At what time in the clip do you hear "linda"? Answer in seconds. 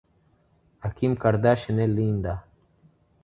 1.97-2.35